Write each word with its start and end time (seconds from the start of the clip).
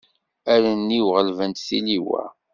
Allen-iw 0.53 1.07
ɣelbent 1.15 1.63
tiliwa. 1.67 2.23